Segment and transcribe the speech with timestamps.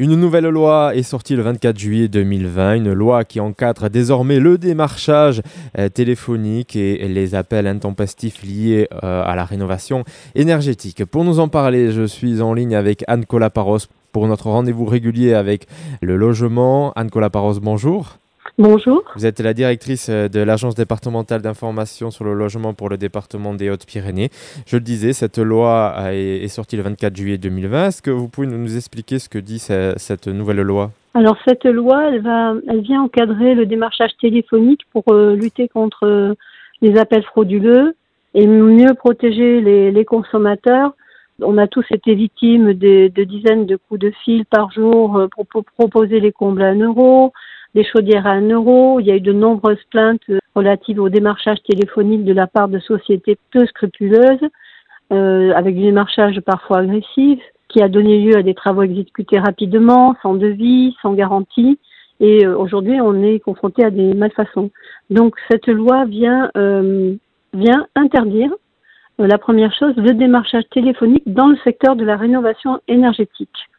[0.00, 4.56] Une nouvelle loi est sortie le 24 juillet 2020, une loi qui encadre désormais le
[4.56, 5.42] démarchage
[5.78, 11.04] euh, téléphonique et les appels intempestifs liés euh, à la rénovation énergétique.
[11.04, 15.34] Pour nous en parler, je suis en ligne avec Anne Colaparos pour notre rendez-vous régulier
[15.34, 15.66] avec
[16.00, 16.94] le logement.
[16.96, 18.16] Anne Colaparos, bonjour.
[18.60, 19.02] Bonjour.
[19.16, 23.54] Vous êtes la directrice euh, de l'Agence départementale d'information sur le logement pour le département
[23.54, 24.28] des Hautes-Pyrénées.
[24.66, 27.86] Je le disais, cette loi est, sortie le 24 juillet 2020.
[27.86, 30.90] Est-ce que vous pouvez nous expliquer ce que dit cette nouvelle loi?
[31.14, 36.04] Alors cette loi, elle, va, elle vient encadrer le démarchage téléphonique pour euh, lutter contre
[36.04, 36.34] euh,
[36.82, 37.94] les appels frauduleux
[38.34, 40.92] et mieux protéger les, consommateurs.
[41.40, 46.20] On a tous été victimes de, dizaines de coups de fil par jour pour, proposer
[46.20, 47.32] les combles à un euro,
[47.74, 49.00] des chaudières à 1 euro.
[49.00, 50.22] Il y a eu de nombreuses plaintes
[50.54, 54.48] relatives au démarchage téléphonique de la part de sociétés peu scrupuleuses,
[55.12, 60.16] euh, avec du démarchage parfois agressif, qui a donné lieu à des travaux exécutés rapidement,
[60.22, 61.78] sans devis, sans garantie.
[62.20, 64.70] Et euh, aujourd'hui, on est confronté à des malfaçons.
[65.08, 67.14] Donc cette loi vient, euh,
[67.54, 68.52] vient interdire,
[69.20, 73.69] euh, la première chose, le démarchage téléphonique dans le secteur de la rénovation énergétique.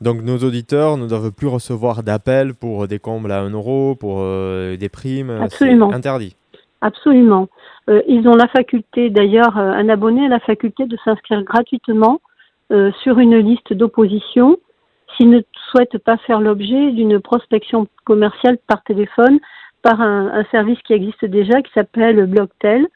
[0.00, 4.18] Donc nos auditeurs ne doivent plus recevoir d'appels pour des combles à 1 euro, pour
[4.20, 5.30] euh, des primes.
[5.30, 5.92] Absolument.
[5.92, 6.36] Interdit.
[6.82, 7.48] Absolument.
[7.88, 12.20] Euh, ils ont la faculté, d'ailleurs, euh, un abonné a la faculté de s'inscrire gratuitement
[13.04, 14.58] sur une liste d'opposition
[15.16, 19.38] s'il ne souhaite pas faire l'objet d'une prospection commerciale par téléphone
[19.82, 22.88] par un, service qui existe déjà qui s'appelle Blocktel.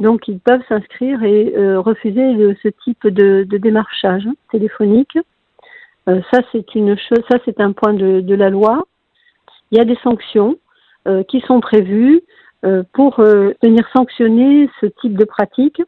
[0.00, 5.16] Donc ils peuvent s'inscrire et refuser ce type de, de démarchage téléphonique.
[6.08, 8.84] Euh, ça, c'est une chose, ça, c'est un point de, la loi.
[9.70, 10.56] Il y a des sanctions
[11.06, 12.22] euh, qui sont prévues
[12.64, 15.80] euh, pour venir sanctionner ce type de pratique,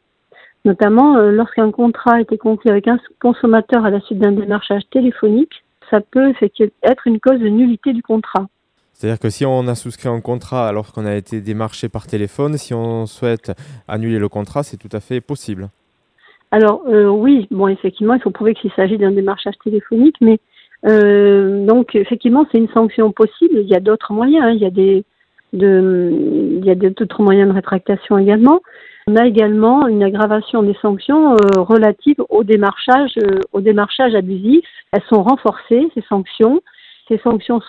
[0.65, 5.63] notamment lorsqu'un contrat a été conclu avec un consommateur à la suite d'un démarchage téléphonique,
[5.91, 6.33] ça peut
[6.83, 8.47] être une cause de nullité du contrat.
[8.95, 12.57] C'est-à-dire que si on a souscrit un contrat alors qu'on a été démarché par téléphone,
[12.57, 13.53] si on souhaite
[13.89, 15.69] annuler le contrat, c'est tout à fait possible.
[16.55, 20.39] Alors euh, oui, bon effectivement, il faut prouver qu'il s'agit d'un démarchage téléphonique, mais
[20.87, 23.59] euh, donc effectivement, c'est une sanction possible.
[23.59, 24.45] Il y a d'autres moyens.
[24.45, 24.53] Hein.
[24.53, 25.03] Il y a des
[25.53, 26.13] de,
[26.59, 28.61] il y a d'autres moyens de rétractation également.
[29.09, 33.15] On a également une aggravation des sanctions euh, relatives au démarchage,
[33.53, 34.65] au démarchage abusif.
[34.93, 36.61] Elles sont renforcées ces sanctions.
[37.09, 37.61] Ces sanctions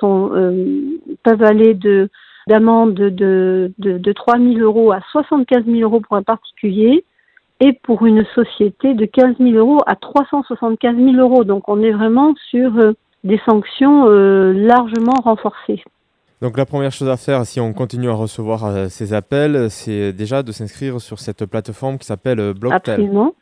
[1.23, 2.07] peuvent aller de
[2.47, 7.03] d'amende de, de, de, de 3 000 euros à 75 000 euros pour un particulier
[7.61, 11.43] et pour une société de 15 000 euros à 375 000 euros.
[11.43, 12.93] Donc on est vraiment sur euh,
[13.23, 15.83] des sanctions euh, largement renforcées.
[16.41, 20.11] Donc la première chose à faire si on continue à recevoir euh, ces appels, c'est
[20.11, 22.95] déjà de s'inscrire sur cette plateforme qui s'appelle Blocktel.
[22.95, 23.35] Absolument.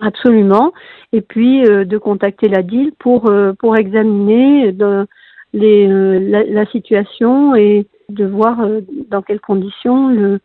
[0.00, 0.72] Absolument.
[1.12, 5.06] Et puis de contacter la DIL pour, pour examiner de,
[5.52, 8.56] les, la, la, situation et de voir
[9.08, 10.40] dans quelles conditions le,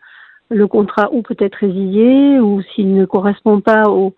[0.50, 4.14] le contrat ou peut être résilié ou s'il ne correspond pas aux,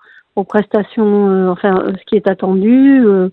[0.47, 3.05] prestations, euh, enfin euh, ce qui est attendu.
[3.05, 3.29] Euh,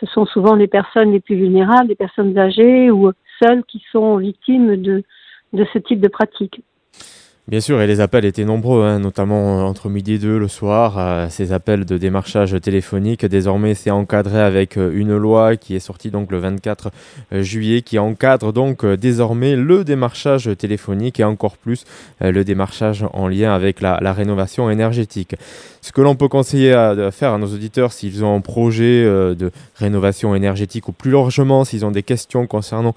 [0.00, 3.10] ce sont souvent les personnes les plus vulnérables, les personnes âgées ou
[3.42, 5.02] seules qui sont victimes de,
[5.52, 6.62] de ce type de pratique.
[7.48, 10.48] Bien sûr, et les appels étaient nombreux, hein, notamment euh, entre midi et deux le
[10.48, 13.24] soir, euh, ces appels de démarchage téléphonique.
[13.24, 16.90] Désormais, c'est encadré avec euh, une loi qui est sortie donc le 24
[17.30, 21.84] juillet, qui encadre donc désormais le démarchage téléphonique et encore plus
[22.20, 25.36] le démarchage en lien avec la, la rénovation énergétique.
[25.82, 29.52] Ce que l'on peut conseiller à, faire à nos auditeurs s'ils ont un projet de
[29.76, 32.94] rénovation énergétique ou plus largement s'ils ont des questions concernant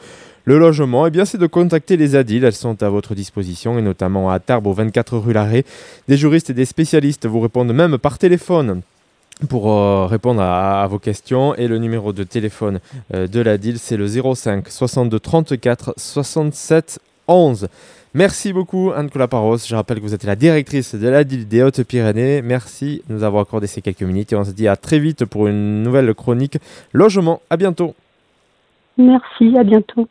[0.50, 2.44] le logement, eh bien, c'est de contacter les ADIL.
[2.44, 5.64] Elles sont à votre disposition et notamment à Tarbes, au 24 rue Larrey.
[6.08, 8.82] Des juristes et des spécialistes vous répondent même par téléphone
[9.48, 11.54] pour euh, répondre à, vos questions.
[11.54, 12.80] Et le numéro de téléphone
[13.14, 17.68] euh, de l'ADIL, c'est le 05 62 34 67 11.
[18.16, 22.42] Merci beaucoup Anne-Cola Je rappelle que vous êtes la directrice de l'ADIL des Hautes-Pyrénées.
[22.42, 25.26] Merci de nous avoir accordé ces quelques minutes et on se dit à très vite
[25.26, 26.58] pour une nouvelle chronique
[26.92, 27.40] logement.
[27.52, 27.94] À bientôt.
[28.98, 30.08] Merci, à bientôt.